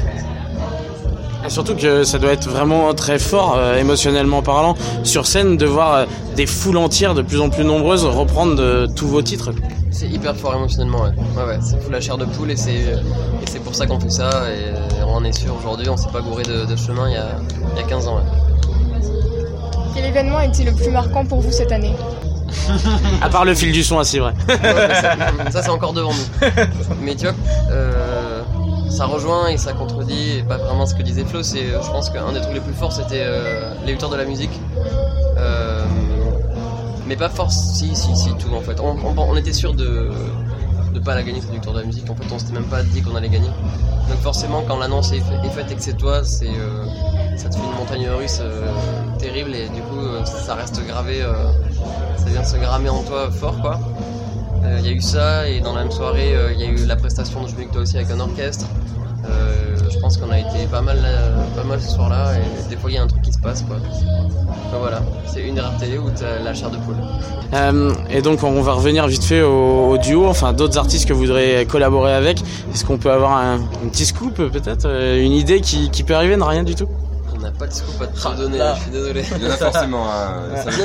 Et 1.45 1.51
surtout 1.51 1.75
que 1.75 2.05
ça 2.05 2.19
doit 2.19 2.33
être 2.33 2.49
vraiment 2.49 2.93
très 2.95 3.19
fort, 3.19 3.57
euh, 3.57 3.77
émotionnellement 3.79 4.43
parlant, 4.43 4.75
sur 5.03 5.27
scène, 5.27 5.57
de 5.57 5.67
voir 5.67 5.95
euh, 5.95 6.05
des 6.37 6.47
foules 6.47 6.77
entières 6.77 7.15
de 7.15 7.23
plus 7.23 7.41
en 7.41 7.51
plus 7.51 7.65
nombreuses 7.65 8.05
reprendre 8.05 8.55
de 8.55 8.87
tous 8.95 9.09
vos 9.09 9.23
titres. 9.23 9.51
C'est 9.91 10.07
hyper 10.09 10.37
fort 10.37 10.55
émotionnellement, 10.55 11.03
ouais. 11.03 11.11
Ouais, 11.37 11.45
ouais, 11.45 11.59
c'est 11.61 11.83
fou 11.83 11.91
la 11.91 12.01
chair 12.01 12.17
de 12.17 12.25
poule 12.25 12.51
et 12.51 12.57
c'est, 12.57 12.75
et 12.75 13.47
c'est 13.47 13.61
pour 13.63 13.75
ça 13.75 13.87
qu'on 13.87 14.01
fait 14.01 14.11
ça. 14.11 14.31
Et 14.51 15.03
on 15.05 15.15
en 15.17 15.25
est 15.25 15.33
sûr 15.33 15.55
aujourd'hui, 15.59 15.89
on 15.89 15.97
s'est 15.97 16.11
pas 16.13 16.21
gouré 16.21 16.45
de, 16.45 16.65
de 16.65 16.77
chemin 16.77 17.09
il 17.09 17.15
y, 17.15 17.17
a, 17.17 17.27
il 17.75 17.81
y 17.81 17.85
a 17.85 17.89
15 17.89 18.09
ans. 18.09 18.17
Ouais. 18.17 18.23
Quel 19.95 20.07
événement 20.07 20.39
a 20.39 20.47
été 20.47 20.65
le 20.65 20.73
plus 20.73 20.91
marquant 20.91 21.25
pour 21.27 21.41
vous 21.41 21.53
cette 21.53 21.73
année? 21.73 21.95
À 23.21 23.29
part 23.29 23.45
le 23.45 23.55
fil 23.55 23.73
du 23.73 23.83
son, 23.83 23.99
ah, 23.99 24.05
c'est 24.05 24.19
vrai. 24.19 24.33
Ouais, 24.49 24.95
ça, 24.95 25.17
ça, 25.51 25.63
c'est 25.63 25.71
encore 25.71 25.93
devant 25.93 26.13
nous. 26.13 26.49
Mais 27.03 27.15
tu 27.15 27.25
vois, 27.27 27.35
euh, 27.71 28.42
ça 28.97 29.07
rejoint 29.07 29.49
et 29.49 29.57
ça 29.57 29.73
contredit 29.73 30.43
pas 30.49 30.59
vraiment 30.59 30.87
ce 30.87 30.95
que 30.95 31.03
disait 31.03 31.25
Flo. 31.25 31.43
C'est, 31.43 31.67
je 31.69 31.91
pense 31.91 32.11
qu'un 32.11 32.33
des 32.33 32.41
trucs 32.41 32.55
les 32.55 32.61
plus 32.61 32.75
forts 32.75 32.93
c'était 32.93 33.23
euh, 33.25 33.75
les 33.85 33.93
lutteurs 33.93 34.11
de 34.11 34.17
la 34.17 34.25
musique. 34.25 34.51
Euh, 35.39 35.85
mais 37.07 37.17
pas 37.17 37.29
force, 37.29 37.57
si, 37.75 37.95
si, 37.97 38.15
si, 38.17 38.31
tout 38.37 38.53
en 38.55 38.61
fait. 38.61 38.79
On, 38.81 39.37
était 39.37 39.53
sûr 39.53 39.75
de 39.75 40.11
de 40.95 41.01
pas 41.01 41.15
la 41.15 41.23
gagner 41.23 41.41
cette 41.41 41.51
victoire 41.53 41.75
de 41.75 41.81
la 41.81 41.87
musique. 41.87 42.09
En 42.11 42.15
fait, 42.15 42.25
on 42.33 42.39
s'était 42.39 42.53
même 42.53 42.65
pas 42.69 42.83
dit 42.83 43.01
qu'on 43.03 43.17
allait 43.17 43.31
gagner. 43.31 43.49
Donc 44.09 44.19
forcément, 44.23 44.63
quand 44.69 44.79
l'annonce 44.79 45.11
est, 45.13 45.21
fait- 45.21 45.47
est 45.47 45.51
faite 45.51 45.71
et 45.73 45.75
que 45.75 45.83
c'est 45.83 45.97
toi, 45.97 46.23
c'est 46.23 46.49
euh, 46.49 46.85
ça 47.37 47.49
te 47.49 47.57
fait 47.57 47.65
une 47.65 47.77
montagne 47.79 48.09
russe 48.11 48.39
euh, 48.43 48.67
terrible 49.19 49.55
et 49.55 49.69
du 49.71 49.81
coup, 49.83 49.99
euh, 49.99 50.23
ça 50.25 50.55
reste 50.55 50.85
gravé. 50.87 51.23
euh, 51.23 51.33
ça 52.19 52.27
vient 52.27 52.45
se 52.45 52.57
grammer 52.57 52.91
en 52.91 53.03
toi 53.03 53.31
fort, 53.31 53.59
quoi. 53.61 53.81
Euh, 54.65 54.79
Il 54.81 54.87
y 54.87 54.89
a 54.91 54.93
eu 54.93 55.01
ça 55.01 55.49
et 55.49 55.61
dans 55.61 55.75
la 55.75 55.83
même 55.83 55.91
soirée, 55.91 56.35
euh, 56.35 56.53
il 56.53 56.61
y 56.61 56.65
a 56.65 56.71
eu 56.71 56.87
la 56.87 56.97
prestation 56.97 57.43
de 57.43 57.49
avec 57.49 57.71
toi 57.73 57.83
aussi 57.83 57.97
avec 57.97 58.11
un 58.11 58.21
orchestre. 58.21 58.67
Euh, 59.29 59.77
je 59.91 59.99
pense 59.99 60.17
qu'on 60.17 60.31
a 60.31 60.39
été 60.39 60.67
pas 60.71 60.81
mal, 60.81 60.99
pas 61.55 61.63
mal 61.63 61.81
ce 61.81 61.91
soir-là 61.91 62.35
et 62.35 62.69
des 62.69 62.77
fois 62.77 62.91
il 62.91 62.95
y 62.95 62.99
a 62.99 63.03
un 63.03 63.07
truc 63.07 63.23
qui 63.23 63.33
se 63.33 63.39
passe, 63.39 63.63
quoi. 63.63 63.77
Donc 63.77 64.81
voilà, 64.81 65.03
c'est 65.27 65.47
une 65.47 65.61
rares 65.61 65.77
télé 65.77 65.99
où 65.99 66.11
t'as 66.11 66.41
la 66.43 66.55
chair 66.55 66.71
de 66.71 66.77
poule. 66.79 66.97
Et 68.11 68.23
donc 68.23 68.43
on 68.43 68.63
va 68.63 68.73
revenir 68.73 69.07
vite 69.07 69.23
fait 69.23 69.43
au, 69.43 69.97
duo, 69.99 70.27
enfin 70.27 70.53
d'autres 70.53 70.79
artistes 70.79 71.07
que 71.07 71.13
vous 71.13 71.21
voudrez 71.21 71.67
collaborer 71.71 72.15
avec. 72.15 72.43
Est-ce 72.73 72.85
qu'on 72.85 72.99
peut 72.99 73.13
avoir 73.13 73.37
un, 73.37 73.61
petit 73.93 74.07
scoop 74.07 74.35
peut-être, 74.35 74.89
une 74.89 75.33
idée 75.33 75.61
qui, 75.61 75.91
qui 75.91 76.03
peut 76.03 76.15
arriver, 76.15 76.37
non 76.37 76.47
rien 76.47 76.65
du 76.65 76.75
tout 76.75 76.89
n'a 77.43 77.51
pas 77.51 77.67
de 77.67 77.73
scoop 77.73 78.01
à 78.03 78.07
te 78.07 78.19
Ah, 78.25 78.35
donner, 78.35 78.59
là. 78.59 78.75
je 78.77 78.81
suis 78.83 78.91
désolé. 78.91 79.25
Il 79.37 79.43
y 79.43 79.47
en 79.47 79.51
a 79.51 79.57
forcément. 79.57 80.07
hein. 80.11 80.35
Ça 80.57 80.71
je 80.71 80.77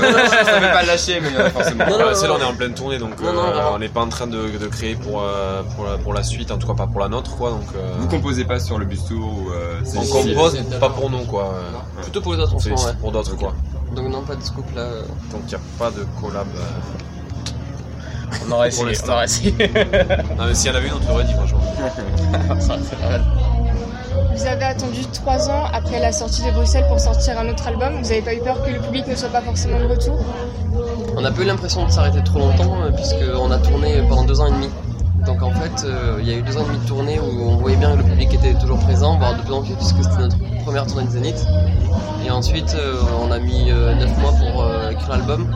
savais 0.46 0.72
pas 0.72 0.82
le 0.82 0.88
lâcher, 0.88 1.20
mais 1.22 1.30
il 1.30 1.36
y 1.36 1.38
en 1.38 1.46
a 1.46 1.50
forcément. 1.50 1.86
Non, 1.86 1.98
non, 2.00 2.06
non, 2.10 2.14
celle-là, 2.16 2.34
non. 2.38 2.40
on 2.40 2.48
est 2.48 2.52
en 2.52 2.56
pleine 2.56 2.74
tournée, 2.74 2.98
donc 2.98 3.14
euh, 3.22 3.70
on 3.74 3.80
n'est 3.80 3.90
pas 3.90 4.02
en 4.02 4.10
train 4.10 4.28
de, 4.28 4.58
de 4.58 4.68
créer 4.68 4.96
pour, 4.96 5.22
euh, 5.22 5.62
pour, 5.76 5.86
la, 5.86 5.98
pour 5.98 6.14
la 6.14 6.24
suite, 6.24 6.52
en 6.52 6.58
tout 6.58 6.68
cas 6.68 6.74
pas 6.74 6.88
pour 6.88 7.00
la 7.00 7.08
nôtre, 7.10 7.36
quoi. 7.38 7.52
Donc, 7.52 7.64
euh, 7.76 7.94
Vous 8.00 8.08
composez 8.08 8.46
pas 8.46 8.60
sur 8.60 8.78
le 8.80 8.86
bus 8.86 9.06
tour 9.06 9.26
ou 9.26 9.50
euh, 9.52 9.80
c'est 9.84 9.98
on 9.98 10.06
compose, 10.06 10.58
pas 10.80 10.90
pour 10.90 11.10
nous, 11.10 11.24
quoi. 11.26 11.54
Plutôt 12.02 12.22
pour 12.22 12.34
les 12.34 12.40
autres, 12.40 12.54
on 12.54 12.58
on 12.58 12.60
fait 12.60 12.72
ouais. 12.72 12.94
pour 13.00 13.12
d'autres, 13.12 13.36
quoi. 13.38 13.54
Donc 13.96 14.10
non, 14.10 14.22
pas 14.22 14.36
de 14.36 14.44
scoop 14.44 14.66
là. 14.76 14.88
Donc 15.32 15.42
il 15.46 15.50
n'y 15.50 15.56
a 15.56 15.60
pas 15.80 15.90
de 15.92 16.06
collab. 16.22 16.46
euh, 16.56 16.62
On 18.48 18.52
aurait 18.52 18.68
essayé, 18.68 18.98
on 19.06 19.10
aurait 19.12 19.26
essayé. 19.26 19.56
Non, 20.38 20.46
mais 20.48 20.54
s'il 20.54 20.70
y 20.72 20.74
en 20.74 20.78
avait 20.78 20.88
une, 20.88 20.94
on 20.96 21.00
te 21.00 21.08
l'aurait 21.08 21.24
dit, 21.24 21.34
franchement. 21.34 21.62
Vous 24.38 24.46
avez 24.46 24.66
attendu 24.66 25.02
trois 25.14 25.50
ans 25.50 25.64
après 25.74 26.00
la 26.00 26.12
sortie 26.12 26.44
de 26.44 26.52
Bruxelles 26.52 26.86
pour 26.88 27.00
sortir 27.00 27.40
un 27.40 27.50
autre 27.50 27.68
album. 27.68 27.94
Vous 28.02 28.10
n'avez 28.10 28.22
pas 28.22 28.36
eu 28.36 28.40
peur 28.40 28.64
que 28.64 28.70
le 28.70 28.80
public 28.80 29.08
ne 29.08 29.16
soit 29.16 29.30
pas 29.30 29.42
forcément 29.42 29.80
de 29.80 29.86
retour 29.88 30.16
On 31.16 31.26
a 31.26 31.32
pas 31.32 31.42
eu 31.42 31.46
l'impression 31.46 31.86
de 31.86 31.92
s'arrêter 31.92 32.24
trop 32.24 32.40
longtemps 32.40 32.82
euh, 32.84 32.92
puisqu'on 32.92 33.50
a 33.50 33.58
tourné 33.58 34.02
pendant 34.08 34.24
deux 34.26 34.40
ans 34.40 34.46
et 34.48 34.52
demi. 34.52 34.70
Donc 35.26 35.42
en 35.42 35.50
fait, 35.52 35.86
euh, 35.86 36.18
il 36.22 36.30
y 36.30 36.34
a 36.34 36.38
eu 36.38 36.42
deux 36.44 36.56
ans 36.56 36.62
et 36.62 36.68
demi 36.68 36.78
de 36.78 36.88
tournée 36.88 37.20
où 37.20 37.50
on 37.50 37.58
voyait 37.58 37.78
bien 37.78 37.94
que 37.94 37.98
le 37.98 38.04
public 38.04 38.32
était 38.36 38.54
toujours 38.54 38.78
présent, 38.80 39.18
voire 39.18 39.36
de 39.36 39.42
plus 39.42 39.54
en 39.54 39.64
plus 39.64 39.74
puisque 39.74 40.04
c'était 40.04 40.22
notre 40.22 40.38
première 40.64 40.86
tournée 40.86 41.06
de 41.08 41.12
Zénith. 41.12 41.46
Et 42.26 42.30
ensuite, 42.30 42.76
euh, 42.76 42.94
on 43.28 43.32
a 43.32 43.40
mis 43.40 43.66
neuf 43.66 44.18
mois 44.20 44.34
pour 44.34 44.66
écrire 44.92 45.10
l'album. 45.10 45.48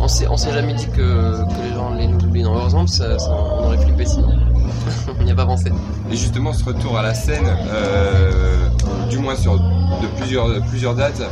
On 0.00 0.08
s'est, 0.08 0.26
jamais 0.52 0.72
dit 0.72 0.86
que, 0.88 0.96
que 0.96 1.62
les 1.68 1.74
gens 1.74 1.92
allaient 1.92 2.06
nous 2.08 2.18
oublier. 2.24 2.44
Non, 2.44 2.56
heureusement, 2.56 2.80
parce 2.86 2.98
que 2.98 3.04
ça- 3.04 3.18
ça- 3.18 3.30
on 3.30 3.66
aurait 3.66 3.78
flippé 3.78 4.04
sinon. 4.06 4.30
on 5.20 5.22
n'y 5.24 5.30
a 5.32 5.34
pas 5.34 5.46
pensé. 5.46 5.72
Et 6.10 6.16
justement, 6.16 6.52
ce 6.52 6.64
retour 6.64 6.98
à 6.98 7.02
la 7.02 7.14
scène, 7.14 7.46
euh, 7.68 8.68
du 9.10 9.18
moins 9.18 9.36
sur 9.36 9.58
de 9.58 10.06
plusieurs, 10.18 10.48
plusieurs 10.68 10.94
dates, 10.94 11.22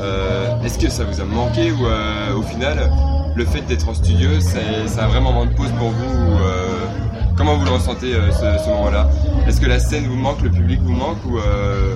euh, 0.00 0.62
est-ce 0.64 0.78
que 0.78 0.88
ça 0.88 1.04
vous 1.04 1.20
a 1.20 1.24
manqué 1.24 1.72
ou 1.72 1.86
euh, 1.86 2.34
au 2.36 2.42
final, 2.42 2.90
le 3.34 3.44
fait 3.44 3.60
d'être 3.62 3.88
en 3.88 3.94
studio, 3.94 4.30
c'est 4.40 4.86
c'est 4.86 5.00
un 5.00 5.08
vrai 5.08 5.20
moment 5.20 5.44
de 5.46 5.50
pause 5.52 5.70
pour 5.78 5.90
vous 5.90 6.04
ou, 6.32 6.32
euh, 6.38 6.86
Comment 7.36 7.56
vous 7.56 7.66
le 7.66 7.70
ressentez 7.72 8.14
euh, 8.14 8.30
ce, 8.32 8.64
ce 8.64 8.68
moment-là? 8.70 9.08
Est-ce 9.46 9.60
que 9.60 9.66
la 9.66 9.78
scène 9.78 10.06
vous 10.06 10.16
manque, 10.16 10.40
le 10.40 10.50
public 10.50 10.80
vous 10.82 10.94
manque 10.94 11.18
ou, 11.26 11.36
euh, 11.38 11.94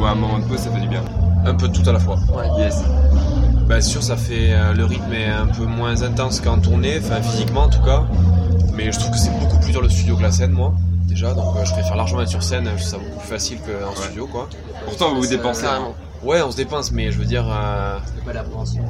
ou 0.00 0.04
un 0.06 0.14
moment 0.14 0.38
de 0.38 0.44
pause 0.44 0.58
ça 0.60 0.70
fait 0.70 0.80
du 0.80 0.88
bien? 0.88 1.02
Un 1.44 1.54
peu 1.54 1.68
de 1.68 1.74
tout 1.74 1.86
à 1.88 1.92
la 1.92 1.98
fois. 1.98 2.16
Ouais. 2.34 2.46
Yes. 2.58 2.82
Bah, 3.68 3.82
sûr, 3.82 4.02
ça 4.02 4.16
fait. 4.16 4.48
euh, 4.54 4.72
le 4.72 4.86
rythme 4.86 5.12
est 5.12 5.28
un 5.28 5.44
peu 5.46 5.64
moins 5.66 6.00
intense 6.02 6.40
qu'en 6.40 6.56
tournée, 6.58 6.98
enfin 7.04 7.20
physiquement 7.20 7.64
en 7.64 7.68
tout 7.68 7.82
cas. 7.82 8.04
Mais 8.78 8.90
je 8.92 8.98
trouve 8.98 9.10
que 9.10 9.18
c'est 9.18 9.36
beaucoup 9.40 9.58
plus 9.58 9.72
dur 9.72 9.82
le 9.82 9.88
studio 9.90 10.16
que 10.16 10.22
la 10.22 10.30
scène, 10.32 10.52
moi. 10.52 10.72
Déjà, 11.06 11.34
donc 11.34 11.56
euh, 11.56 11.64
je 11.64 11.72
préfère 11.72 11.96
largement 11.96 12.22
être 12.22 12.28
sur 12.28 12.42
scène, 12.42 12.64
je 12.64 12.70
trouve 12.70 12.82
ça 12.82 12.98
beaucoup 12.98 13.18
plus 13.18 13.28
facile 13.28 13.58
qu'en 13.58 13.94
studio, 13.94 14.26
quoi. 14.26 14.48
Pourtant, 14.86 15.10
vous 15.14 15.22
vous 15.22 15.26
dépensez. 15.26 15.62
Carrément. 15.62 15.94
Ouais, 16.22 16.42
on 16.42 16.50
se 16.50 16.56
dépense, 16.56 16.90
mais 16.92 17.10
je 17.12 17.18
veux 17.18 17.24
dire. 17.24 17.44
euh, 17.48 17.96
C'est 18.16 18.24
pas 18.24 18.32
l'appréhension. 18.32 18.82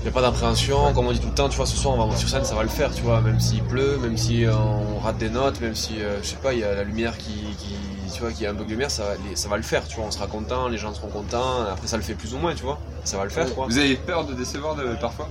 Il 0.00 0.02
n'y 0.02 0.08
a 0.08 0.12
pas 0.12 0.20
d'appréhension, 0.22 0.92
comme 0.94 1.06
on 1.06 1.12
dit 1.12 1.18
tout 1.20 1.28
le 1.28 1.34
temps, 1.34 1.48
tu 1.48 1.56
vois, 1.56 1.64
ce 1.66 1.76
soir 1.76 1.94
on 1.94 1.98
va 1.98 2.04
monter 2.06 2.18
sur 2.18 2.28
scène, 2.28 2.44
ça 2.44 2.54
va 2.54 2.62
le 2.62 2.68
faire, 2.68 2.92
tu 2.94 3.02
vois, 3.02 3.20
même 3.22 3.40
s'il 3.40 3.62
pleut, 3.62 3.96
même 4.02 4.16
si 4.18 4.44
euh, 4.44 4.52
on 4.54 4.98
rate 4.98 5.16
des 5.18 5.30
notes, 5.30 5.60
même 5.62 5.74
si, 5.74 5.94
euh, 6.00 6.18
je 6.22 6.28
sais 6.28 6.36
pas, 6.36 6.52
il 6.52 6.58
y 6.60 6.64
a 6.64 6.74
la 6.74 6.84
lumière 6.84 7.16
qui, 7.16 7.32
qui 7.58 7.74
tu 8.12 8.20
vois, 8.20 8.30
qu'il 8.30 8.42
y 8.42 8.46
a 8.46 8.50
un 8.50 8.54
peu 8.54 8.64
de 8.64 8.68
lumière, 8.70 8.90
ça 8.90 9.02
va, 9.04 9.10
les- 9.28 9.34
ça 9.36 9.48
va 9.48 9.56
le 9.56 9.62
faire, 9.62 9.86
tu 9.88 9.96
vois, 9.96 10.04
on 10.06 10.10
sera 10.10 10.26
content, 10.26 10.68
les 10.68 10.76
gens 10.78 10.92
seront 10.94 11.08
contents, 11.08 11.62
après 11.72 11.86
ça 11.88 11.96
le 11.96 12.02
fait 12.02 12.12
plus 12.14 12.34
ou 12.34 12.38
moins, 12.38 12.54
tu 12.54 12.62
vois, 12.64 12.78
ça 13.04 13.16
va 13.16 13.24
le 13.24 13.30
faire, 13.30 13.52
quoi. 13.54 13.66
Vous 13.66 13.78
avez 13.78 13.96
peur 13.96 14.26
de 14.26 14.34
décevoir 14.34 14.74
de, 14.74 14.94
parfois? 15.00 15.28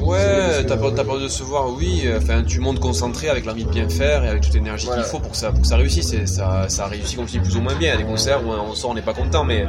Ouais, 0.00 0.64
t'as 0.66 0.76
peur, 0.76 0.92
de 0.92 1.28
se 1.28 1.42
voir, 1.42 1.68
oui, 1.70 2.02
euh, 2.04 2.18
enfin, 2.22 2.42
tu 2.42 2.60
montes 2.60 2.80
concentré 2.80 3.28
avec 3.28 3.44
l'envie 3.44 3.64
de 3.64 3.70
bien 3.70 3.88
faire 3.88 4.24
et 4.24 4.28
avec 4.28 4.42
toute 4.42 4.54
l'énergie 4.54 4.86
Voilà. 4.86 5.02
qu'il 5.02 5.10
faut 5.10 5.18
pour 5.18 5.30
que 5.32 5.36
ça, 5.36 5.50
pour 5.52 5.60
que 5.60 5.66
ça 5.66 5.76
réussisse, 5.76 6.12
et 6.12 6.26
ça, 6.26 6.68
ça 6.68 6.86
réussit 6.86 7.16
comme 7.16 7.26
plus 7.26 7.56
ou 7.56 7.60
moins 7.60 7.74
bien, 7.74 7.88
il 7.90 7.92
y 7.92 7.94
a 7.94 7.98
des 7.98 8.04
concerts 8.08 8.40
où 8.44 8.50
on 8.50 8.74
sort, 8.74 8.90
on 8.90 8.94
n'est 8.94 9.02
pas 9.02 9.14
content, 9.14 9.44
mais 9.44 9.66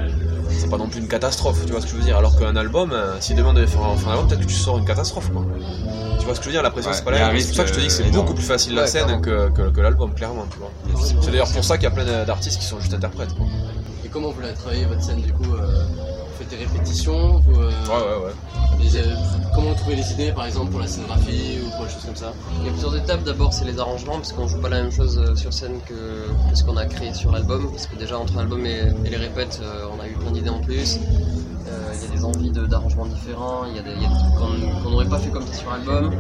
c'est 0.50 0.70
pas 0.70 0.78
non 0.78 0.88
plus 0.88 1.00
une 1.00 1.08
catastrophe, 1.08 1.66
tu 1.66 1.72
vois 1.72 1.82
ce 1.82 1.86
que 1.86 1.92
je 1.94 1.98
veux 1.98 2.04
dire, 2.04 2.18
alors 2.18 2.38
qu'un 2.38 2.56
album, 2.56 2.92
euh, 2.92 3.16
si 3.20 3.34
demain 3.34 3.50
on 3.50 3.54
devait 3.54 3.68
faire 3.68 3.84
un, 3.84 3.96
faire 3.96 4.10
un 4.10 4.14
album, 4.14 4.28
peut-être 4.28 4.42
que 4.42 4.48
tu 4.48 4.54
sors 4.56 4.78
une 4.78 4.86
catastrophe, 4.86 5.32
quoi. 5.32 5.46
Tu 6.20 6.26
vois 6.26 6.36
ce 6.36 6.40
que 6.40 6.44
je 6.46 6.50
veux 6.50 6.54
dire, 6.54 6.62
la 6.64 6.70
pression 6.70 6.92
Ouais, 6.92 6.98
c'est 6.98 7.04
pas 7.04 7.12
la 7.12 7.32
même. 7.32 7.40
C'est 7.40 7.48
pour 7.48 7.56
ça 7.56 7.64
que 7.64 7.70
je 7.70 7.74
te 7.74 7.80
dis 7.80 7.88
que 7.88 7.94
c'est 7.94 8.12
beaucoup 8.12 8.34
plus 8.34 8.44
facile 8.44 8.76
la 8.76 8.86
scène 8.86 9.06
clairement. 9.22 9.22
que, 9.22 9.50
que, 9.50 9.70
que 9.70 9.82
l'album, 9.82 10.14
clairement, 10.14 10.46
tu 10.52 10.60
vois. 10.60 10.72
C'est 11.22 11.32
d'ailleurs 11.32 11.52
pour 11.52 11.64
ça 11.64 11.78
qu'il 11.78 11.86
y 11.86 11.88
a 11.88 11.92
plein 11.92 12.06
d'artistes 12.26 12.60
qui 12.60 12.66
sont 12.66 12.80
juste 12.80 12.94
interprètes, 12.94 13.34
quoi. 13.36 13.46
Et 14.06 14.08
comment 14.10 14.30
vous 14.30 14.42
l'avez 14.42 14.54
travaillé 14.54 14.86
votre 14.86 15.02
scène 15.04 15.22
du 15.22 15.32
coup 15.34 15.46
euh, 15.54 15.84
des 16.52 16.58
répétitions 16.66 17.40
vous, 17.40 17.60
euh, 17.62 17.72
Ouais, 17.88 17.96
ouais, 17.96 18.26
ouais. 18.26 18.80
les, 18.80 18.98
euh, 18.98 19.16
Comment 19.56 19.70
vous 19.70 19.76
trouvez 19.76 19.96
les 19.96 20.12
idées, 20.14 20.32
par 20.32 20.46
exemple, 20.46 20.72
pour 20.72 20.80
la 20.80 20.88
scénographie 20.88 21.60
ou 21.66 21.70
pour 21.76 21.86
des 21.86 21.92
choses 21.92 22.06
comme 22.06 22.16
ça 22.16 22.34
Il 22.60 22.66
y 22.66 22.70
a 22.70 22.72
plusieurs 22.72 22.96
étapes. 22.96 23.24
D'abord, 23.24 23.52
c'est 23.54 23.66
les 23.66 23.80
arrangements, 23.80 24.14
parce 24.14 24.32
qu'on 24.34 24.48
joue 24.48 24.60
pas 24.60 24.70
la 24.70 24.82
même 24.84 24.92
chose 24.92 25.18
euh, 25.18 25.36
sur 25.36 25.52
scène 25.54 25.80
que, 25.88 25.94
que 26.50 26.56
ce 26.56 26.64
qu'on 26.64 26.78
a 26.78 26.86
créé 26.86 27.14
sur 27.14 27.32
l'album. 27.32 27.70
Parce 27.72 27.88
que 27.88 27.96
déjà, 27.96 28.18
entre 28.18 28.36
l'album 28.38 28.66
et, 28.66 28.84
et 29.06 29.10
les 29.10 29.18
répètes, 29.18 29.60
euh, 29.64 29.86
on 29.96 30.00
a 30.02 30.08
eu 30.08 30.14
plein 30.14 30.32
d'idées 30.32 30.50
en 30.50 30.62
plus. 30.62 31.00
Euh, 31.68 31.94
Il 31.96 32.02
y 32.02 32.12
a 32.12 32.16
des 32.16 32.26
envies 32.26 32.52
de- 32.52 32.66
d'arrangements 32.66 33.06
différents. 33.06 33.66
Il 33.70 33.76
y 33.76 33.80
a 33.80 33.84
des, 33.84 33.92
il 33.92 34.02
y 34.02 34.06
a 34.06 34.10
des 34.10 34.16
trucs 34.16 34.84
qu'on 34.84 34.90
n'aurait 34.90 35.10
pas 35.10 35.20
fait 35.20 35.30
comme 35.30 35.46
ça 35.48 35.54
sur 35.54 35.70
l'album. 35.72 36.12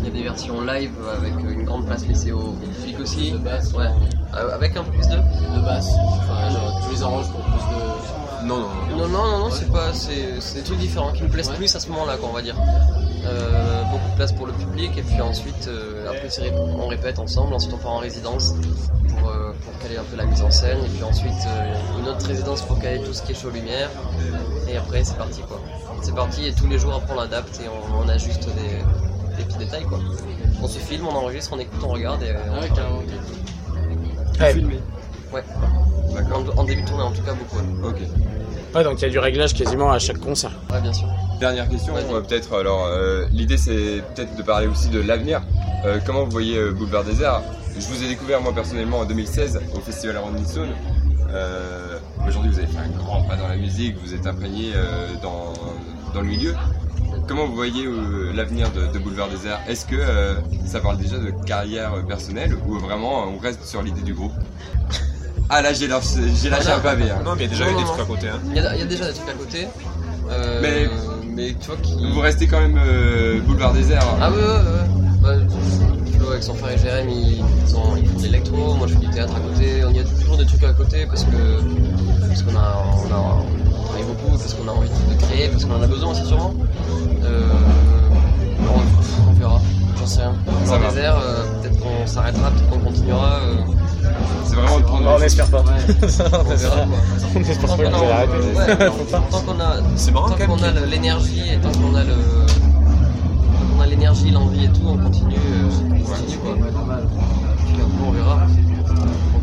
Il 0.00 0.04
y 0.04 0.08
a 0.08 0.10
des 0.10 0.22
versions 0.22 0.60
live 0.62 0.92
avec 1.16 1.34
une 1.38 1.64
grande 1.64 1.86
place 1.86 2.06
laissée 2.06 2.32
au, 2.32 2.52
public 2.80 3.00
aussi. 3.00 3.30
De 3.32 3.38
basse 3.38 3.72
Ouais. 3.72 3.86
Euh, 4.34 4.54
Avec 4.54 4.76
un 4.76 4.82
peu 4.84 4.90
plus 4.90 5.06
de. 5.08 5.16
De 5.16 5.64
basse 5.64 5.90
Enfin, 6.18 6.50
genre, 6.50 6.80
tu 6.88 6.94
les 6.94 7.02
arranges 7.02 7.30
pour 7.30 7.40
plus 7.40 7.52
de. 7.52 8.21
Non, 8.44 8.58
non, 8.58 8.68
non. 8.90 8.96
Non, 8.96 9.08
non, 9.08 9.30
non, 9.30 9.38
non, 9.38 9.50
c'est 9.50 9.70
pas, 9.70 9.92
c'est 9.92 10.40
c'est 10.40 10.56
des 10.58 10.62
trucs 10.62 10.78
différents 10.78 11.12
qui 11.12 11.22
me 11.22 11.28
plaisent 11.28 11.48
Ouais. 11.50 11.56
plus 11.56 11.74
à 11.76 11.80
ce 11.80 11.88
moment-là, 11.90 12.16
quoi, 12.16 12.28
on 12.30 12.32
va 12.34 12.42
dire. 12.42 12.56
Euh, 13.24 13.82
beaucoup 13.84 14.10
de 14.10 14.16
place 14.16 14.32
pour 14.32 14.46
le 14.46 14.52
public, 14.52 14.90
et 14.98 15.02
puis 15.02 15.20
ensuite, 15.20 15.68
euh, 15.68 16.08
après, 16.10 16.28
on 16.56 16.88
répète 16.88 17.18
ensemble, 17.20 17.54
ensuite 17.54 17.72
on 17.72 17.78
part 17.78 17.92
en 17.92 17.98
résidence 17.98 18.54
pour, 19.08 19.28
euh, 19.28 19.52
pour 19.64 19.78
caler 19.78 19.96
un 19.96 20.02
peu 20.02 20.16
la 20.16 20.24
mise 20.24 20.42
en 20.42 20.50
scène, 20.50 20.78
et 20.84 20.88
puis 20.88 21.04
ensuite 21.04 21.32
euh, 21.46 21.74
une 22.00 22.08
autre 22.08 22.26
résidence 22.26 22.62
pour 22.62 22.80
caler 22.80 23.00
tout 23.04 23.12
ce 23.12 23.22
qui 23.22 23.30
est 23.30 23.34
show 23.36 23.50
lumière, 23.50 23.90
et 24.68 24.76
après 24.76 25.04
c'est 25.04 25.16
parti, 25.16 25.40
quoi. 25.42 25.60
C'est 26.02 26.14
parti, 26.16 26.46
et 26.48 26.52
tous 26.52 26.66
les 26.66 26.80
jours 26.80 26.94
après 26.94 27.12
on 27.14 27.20
l'adapte 27.20 27.60
et 27.64 27.68
on, 27.68 28.04
on 28.04 28.08
ajuste 28.08 28.46
des, 28.46 29.36
des 29.36 29.44
petits 29.44 29.58
détails, 29.58 29.84
quoi. 29.84 30.00
On 30.60 30.66
se 30.66 30.78
filme, 30.80 31.06
on 31.06 31.14
enregistre, 31.14 31.52
on 31.54 31.60
écoute, 31.60 31.80
on 31.84 31.88
regarde, 31.92 32.22
et 32.24 32.32
on 32.50 32.54
Ah 32.56 32.60
ouais, 32.60 32.68
carrément. 32.74 32.98
ok. 32.98 33.04
Ouais. 35.32 35.44
en, 36.34 36.58
en 36.60 36.64
début 36.64 36.82
de 36.82 36.88
tournée 36.88 37.04
en 37.04 37.12
tout 37.12 37.22
cas, 37.22 37.32
beaucoup. 37.34 37.56
Ouais, 37.56 37.88
Ok. 37.90 37.98
Ouais, 38.74 38.84
donc 38.84 39.00
il 39.00 39.02
y 39.02 39.06
a 39.06 39.10
du 39.10 39.18
réglage 39.18 39.54
quasiment 39.54 39.90
à 39.92 39.98
chaque 39.98 40.18
concert. 40.18 40.52
Ouais, 40.70 40.80
bien 40.80 40.92
sûr. 40.92 41.08
Dernière 41.40 41.68
question, 41.68 41.94
peut-être. 41.94 42.56
Alors, 42.58 42.86
euh, 42.86 43.26
l'idée 43.32 43.56
c'est 43.56 44.02
peut-être 44.14 44.36
de 44.36 44.42
parler 44.42 44.66
aussi 44.66 44.88
de 44.88 45.00
l'avenir. 45.00 45.42
Euh, 45.84 45.98
comment 46.06 46.24
vous 46.24 46.30
voyez 46.30 46.56
euh, 46.56 46.70
Boulevard 46.72 47.04
des 47.04 47.22
Arts? 47.22 47.42
Je 47.76 47.86
vous 47.86 48.04
ai 48.04 48.08
découvert 48.08 48.40
moi 48.40 48.52
personnellement 48.54 49.00
en 49.00 49.04
2016 49.04 49.60
au 49.74 49.80
festival 49.80 50.18
Rolling 50.18 50.44
Stone. 50.46 50.68
Euh, 51.30 51.98
Aujourd'hui, 52.28 52.52
vous 52.52 52.58
avez 52.58 52.68
fait 52.68 52.78
un 52.78 52.88
grand 52.96 53.22
pas 53.22 53.34
dans 53.36 53.48
la 53.48 53.56
musique, 53.56 53.96
vous 54.04 54.14
êtes 54.14 54.26
imprégné 54.26 54.72
euh, 54.76 55.08
dans, 55.22 55.52
dans 56.14 56.20
le 56.20 56.26
milieu. 56.28 56.54
Comment 57.26 57.46
vous 57.46 57.54
voyez 57.54 57.84
euh, 57.84 58.30
l'avenir 58.32 58.70
de, 58.70 58.86
de 58.92 58.98
Boulevard 58.98 59.28
des 59.28 59.48
Arts? 59.48 59.60
Est-ce 59.68 59.84
que 59.86 59.96
euh, 59.98 60.34
ça 60.66 60.78
parle 60.80 60.98
déjà 60.98 61.18
de 61.18 61.30
carrière 61.44 61.92
personnelle 62.06 62.54
ou 62.66 62.78
vraiment 62.78 63.24
on 63.26 63.38
reste 63.38 63.64
sur 63.64 63.82
l'idée 63.82 64.02
du 64.02 64.14
groupe? 64.14 64.32
Ah 65.54 65.60
là, 65.60 65.72
j'ai 65.74 65.86
lâché, 65.86 66.08
un 66.74 66.78
pavé. 66.80 67.10
hein. 67.10 67.18
Non, 67.24 67.32
mais 67.36 67.44
il 67.44 67.50
y 67.52 67.54
a 67.54 67.58
déjà 67.58 67.64
Non, 67.66 67.70
eu 67.72 67.74
des 67.74 67.80
non, 67.82 67.86
trucs 67.88 68.00
à 68.00 68.04
côté. 68.06 68.28
Hein. 68.28 68.40
Il 68.50 68.56
y, 68.56 68.60
a, 68.60 68.74
il 68.74 68.78
y 68.80 68.82
a 68.82 68.86
déjà 68.86 69.04
des 69.06 69.12
trucs 69.12 69.28
à 69.28 69.32
côté. 69.34 69.68
Euh, 70.30 70.60
Mais- 70.62 70.88
mais 71.34 71.54
tu 71.60 71.66
vois 71.66 71.76
qui. 71.82 71.94
Vous 72.12 72.20
restez 72.20 72.46
quand 72.46 72.60
même 72.60 72.80
euh, 72.82 73.38
Boulevard 73.42 73.74
des 73.74 73.92
Arts. 73.92 74.16
Ah 74.20 74.30
ouais, 74.30 74.36
ouais, 74.36 74.42
ouais. 74.42 75.36
ouais. 75.36 76.16
Flo 76.18 76.30
avec 76.30 76.42
son 76.42 76.54
frère 76.54 76.72
et 76.72 76.78
Jérém, 76.78 77.08
ils, 77.10 77.38
ils 77.64 77.68
sont- 77.70 77.96
ils 77.98 78.06
font 78.08 78.18
de 78.18 78.22
l'électro, 78.22 78.74
moi 78.76 78.86
je 78.86 78.94
fais 78.94 79.00
du 79.00 79.10
théâtre 79.10 79.34
à 79.36 79.40
côté. 79.40 79.84
On 79.84 79.90
y 79.90 80.00
a 80.00 80.04
toujours 80.04 80.38
des 80.38 80.46
trucs 80.46 80.64
à 80.64 80.72
côté 80.72 81.04
parce 81.06 81.24
que 81.24 81.60
parce 82.28 82.42
qu'on 82.44 82.56
a, 82.56 82.84
on 83.10 83.12
a, 83.14 83.18
on 83.78 83.84
travaille 83.84 84.04
beaucoup, 84.04 84.38
parce 84.38 84.54
qu'on 84.54 84.68
a 84.68 84.72
envie 84.72 84.88
de 84.88 85.22
créer, 85.22 85.48
parce 85.48 85.64
qu'on 85.66 85.74
en 85.76 85.82
a 85.82 85.86
besoin 85.86 86.12
aussi 86.12 86.24
sûrement. 86.24 86.54
Euh, 87.24 87.42
on, 88.60 89.30
on 89.30 89.32
verra, 89.34 89.60
j'en 89.98 90.06
sais 90.06 90.20
rien. 90.22 90.34
Airs, 90.96 91.18
euh, 91.22 91.44
peut-être 91.62 91.78
qu'on 91.80 92.06
s'arrêtera, 92.06 92.50
peut-être 92.50 92.70
qu'on 92.70 92.78
continuera. 92.78 93.40
On 95.22 95.24
n'espère 95.24 95.46
pas. 95.48 95.64
on. 95.64 97.38
On 97.38 97.40
espère 97.42 97.70
Tant 97.70 97.76
pas 97.76 99.22
tant 99.30 99.40
qu'on 99.40 99.60
a, 99.60 99.76
C'est 99.96 100.10
marrant 100.10 100.28
tant 100.28 100.32
quand 100.34 100.38
même. 100.40 100.48
qu'on 100.48 100.62
a 100.62 100.72
l'énergie 100.86 101.50
et 101.52 101.58
tant 101.58 101.70
qu'on 101.72 101.94
a 101.94 102.02
le, 102.02 102.14
tant 102.14 103.74
qu'on 103.76 103.80
a 103.80 103.86
l'énergie, 103.86 104.30
l'envie 104.32 104.64
et 104.64 104.68
tout, 104.68 104.82
on 104.86 104.96
continue, 104.98 105.36
euh, 105.36 105.68
on 105.90 106.00
continue 106.00 106.38
quoi. 106.38 106.56
On 108.04 108.10
verra. 108.10 108.38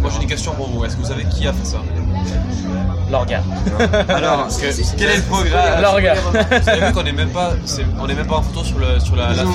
Moi 0.01 0.09
j'ai 0.15 0.21
une 0.21 0.27
question 0.29 0.51
pour 0.53 0.67
vous. 0.69 0.83
Est-ce 0.85 0.95
que 0.97 1.01
vous 1.01 1.07
savez 1.07 1.23
qui 1.25 1.47
a 1.47 1.53
fait 1.53 1.65
ça 1.65 1.77
L'orga. 3.11 3.41
Alors, 4.09 4.47
quel 4.59 5.09
est 5.09 5.15
le 5.17 5.21
programme 5.23 5.81
L'orga. 5.81 6.13
vous 6.13 6.69
avez 6.69 6.85
vu 6.87 6.93
qu'on 6.93 7.05
est 7.05 7.11
même 7.11 7.29
pas, 7.31 7.53
c'est- 7.65 7.83
on 7.99 8.07
est 8.07 8.13
même 8.13 8.27
pas 8.27 8.35
en 8.35 8.43
photo 8.43 8.63
sur 8.63 8.77
le 8.77 8.99
sur 8.99 9.15
la. 9.15 9.33
la. 9.33 9.43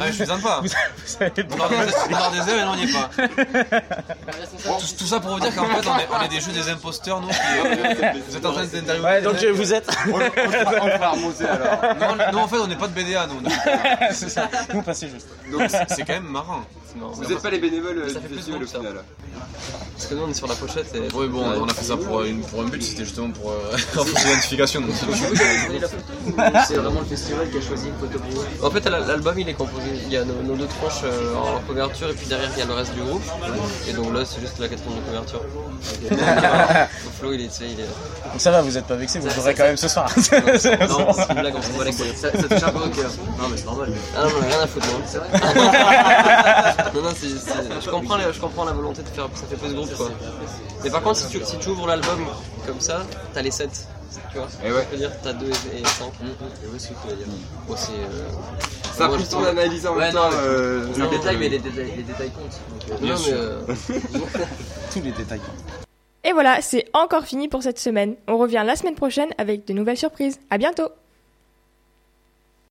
Ah, 0.00 0.10
je 0.10 0.22
aime 0.22 0.40
pas. 0.40 0.60
Vous 0.62 0.68
savez 1.04 1.30
pas. 1.44 1.56
On 1.58 2.14
a 2.14 2.30
des- 2.30 2.50
heures 2.50 2.58
et 2.58 2.64
non, 2.64 2.72
on 2.72 2.76
n'y 2.76 2.84
est 2.84 2.92
pas. 2.92 3.10
Tout, 4.80 4.86
tout 4.98 5.04
ça 5.06 5.20
pour 5.20 5.32
vous 5.32 5.40
dire 5.40 5.54
qu'en 5.54 5.64
fait, 5.66 5.86
on 5.86 5.98
est, 5.98 6.08
on 6.18 6.24
est 6.24 6.28
des 6.28 6.40
jeux 6.40 6.52
des 6.52 6.70
imposteurs, 6.70 7.20
nous. 7.20 7.28
Qui, 7.28 7.34
euh, 7.36 8.12
vous 8.28 8.36
êtes 8.36 8.46
en 8.46 8.52
train 8.52 8.64
d'interviewer. 8.64 9.04
Ouais, 9.04 9.20
donc 9.22 9.34
vous 9.54 9.74
êtes. 9.74 9.90
On, 10.06 10.14
on 10.16 10.20
fera, 10.20 10.84
on 10.84 10.88
fera 10.88 11.10
remonter 11.10 11.44
alors. 11.44 12.16
Non, 12.16 12.32
non, 12.32 12.42
en 12.44 12.48
fait, 12.48 12.56
on 12.58 12.66
n'est 12.66 12.76
pas 12.76 12.88
de 12.88 12.92
BDA, 12.94 13.26
nous. 13.26 13.50
c'est 14.12 14.30
ça. 14.30 14.48
Vous 14.72 14.82
passez 14.82 15.08
juste. 15.08 15.28
Donc 15.52 15.62
c'est 15.88 16.04
quand 16.04 16.14
même 16.14 16.28
marrant. 16.30 16.62
Vous 16.96 17.24
n'êtes 17.24 17.40
pas 17.42 17.50
les 17.50 17.58
bénévoles 17.58 17.98
euh, 17.98 18.08
Ça 18.08 18.14
du 18.14 18.20
fait 18.20 18.26
plus 18.28 18.36
festival 18.36 18.62
au 18.62 18.64
groupe, 18.64 18.72
ça. 18.74 18.78
final. 18.80 19.04
Parce 19.94 20.06
que 20.06 20.14
nous 20.14 20.22
on 20.22 20.30
est 20.30 20.34
sur 20.34 20.46
la 20.46 20.54
pochette 20.54 20.94
et. 20.94 21.08
Oui, 21.14 21.28
bon, 21.28 21.42
on 21.44 21.68
a 21.68 21.74
fait 21.74 21.84
ça 21.84 21.96
pour, 21.96 22.22
une, 22.22 22.40
pour 22.42 22.60
un 22.62 22.64
but, 22.64 22.82
c'était 22.82 23.04
justement 23.04 23.30
pour 23.30 23.50
euh, 23.52 23.76
l'identification. 23.96 24.80
donc. 24.80 24.90
C'est 26.66 26.76
vraiment 26.76 27.00
le 27.00 27.06
festival 27.06 27.50
qui 27.50 27.58
a 27.58 27.60
choisi 27.60 27.88
une 27.88 27.94
photo 27.98 28.18
pour 28.18 28.30
vous. 28.30 28.66
En 28.66 28.70
fait, 28.70 28.84
la- 28.88 29.00
l'album 29.00 29.38
il 29.38 29.48
est 29.48 29.54
composé, 29.54 29.88
il 30.06 30.12
y 30.12 30.16
a 30.16 30.24
nos, 30.24 30.42
nos 30.42 30.56
deux 30.56 30.66
tranches 30.66 31.02
euh, 31.04 31.34
en 31.36 31.60
couverture 31.66 32.08
et 32.08 32.14
puis 32.14 32.26
derrière 32.26 32.50
il 32.56 32.58
y 32.58 32.62
a 32.62 32.66
le 32.66 32.72
reste 32.74 32.94
du 32.94 33.00
groupe. 33.02 33.22
Et 33.88 33.92
donc 33.92 34.12
là 34.14 34.24
c'est 34.24 34.40
juste 34.40 34.58
la 34.58 34.68
quatrième 34.68 34.98
de 35.00 35.04
couverture. 35.04 35.42
Donc 36.10 36.18
Flo 37.18 37.32
il 37.32 37.42
est, 37.42 37.48
tu 37.48 37.54
sais, 37.54 37.64
il 37.66 37.80
est. 37.80 37.84
Donc 37.84 38.38
ça 38.38 38.50
va, 38.50 38.62
vous 38.62 38.76
êtes 38.76 38.86
pas 38.86 38.96
vexé, 38.96 39.18
vous 39.18 39.28
Ça- 39.28 39.36
l'aurez 39.36 39.52
ça- 39.52 39.56
quand 39.56 39.64
même 39.68 39.76
ce 39.76 39.88
soir. 39.88 40.06
Non, 40.16 41.12
c'est 41.12 41.28
une 41.32 41.40
blague, 41.40 41.54
on 41.56 41.62
s'en 41.62 41.78
bat 41.78 41.84
les 41.84 41.92
couilles. 41.92 42.12
Ça, 42.16 42.30
ça 42.32 42.42
touche 42.42 42.62
un 42.62 42.70
peu 42.70 42.84
au 42.84 42.88
cœur. 42.88 43.10
Non, 43.38 43.48
mais 43.50 43.56
c'est 43.56 43.64
normal. 43.66 43.92
Ah 44.16 44.24
non, 44.24 44.30
mais 44.40 44.48
rien 44.48 44.60
à 44.62 44.66
foutre, 44.66 44.86
non. 44.86 45.00
C'est 45.06 45.18
vrai 45.18 45.28
non, 46.94 47.02
non, 47.02 47.10
c'est, 47.14 47.28
c'est- 47.28 47.80
je, 47.84 47.90
comprends, 47.90 48.16
la- 48.16 48.32
je 48.32 48.40
comprends 48.40 48.64
la 48.64 48.72
volonté 48.72 49.02
de 49.02 49.08
faire, 49.08 49.28
ça 49.34 49.46
fait 49.46 49.56
plus 49.56 49.74
groupe 49.74 49.94
quoi. 49.96 50.10
Mais 50.84 50.90
par 50.90 51.02
contre, 51.02 51.18
si 51.20 51.28
tu, 51.28 51.44
si 51.44 51.58
tu 51.58 51.68
ouvres 51.70 51.86
l'album 51.86 52.26
comme 52.66 52.80
ça, 52.80 53.04
t'as 53.34 53.42
les 53.42 53.50
7. 53.50 53.86
Tu 54.32 54.38
vois 54.38 54.48
Et 54.64 54.72
ouais. 54.72 54.84
Je 54.90 54.96
veux 54.96 54.98
dire, 54.98 55.12
t'as 55.22 55.32
2 55.32 55.46
et 55.48 55.84
5. 55.84 56.12
Bon, 57.68 57.74
c'est. 57.76 57.92
euh, 57.92 58.06
Ça 58.96 59.04
a 59.04 59.08
moi, 59.08 59.16
pris 59.16 59.24
je 59.26 59.30
ton 59.30 59.36
trouve- 59.38 59.48
analyse 59.48 59.86
en 59.86 59.94
Ouais, 59.94 60.06
même 60.06 60.14
non, 60.14 60.22
temps. 60.22 60.30
mais- 60.30 60.36
euh, 60.46 60.86
C'est 60.94 61.10
détail, 61.10 61.36
euh, 61.36 61.38
mais 61.38 61.48
les 61.48 61.58
détails, 61.58 61.92
les 61.96 62.02
détails 62.02 62.30
comptent. 62.30 62.60
Donc, 63.00 63.02
euh, 63.02 63.06
Non, 63.06 63.20
mais. 63.26 63.32
euh, 63.32 63.60
Tous 64.92 65.00
les 65.02 65.12
détails. 65.12 65.40
Et 66.24 66.32
voilà, 66.32 66.60
c'est 66.60 66.86
encore 66.92 67.24
fini 67.24 67.48
pour 67.48 67.62
cette 67.62 67.78
semaine. 67.78 68.14
On 68.28 68.36
revient 68.36 68.62
la 68.66 68.76
semaine 68.76 68.94
prochaine 68.94 69.30
avec 69.38 69.66
de 69.66 69.72
nouvelles 69.72 69.96
surprises. 69.96 70.38
À 70.50 70.58
bientôt! 70.58 70.88